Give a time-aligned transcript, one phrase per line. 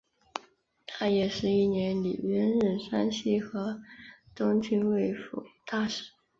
[0.87, 3.79] 大业十一年李渊任山西河
[4.33, 6.09] 东郡慰抚大使。